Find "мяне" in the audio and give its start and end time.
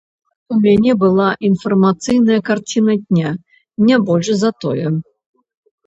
0.63-0.91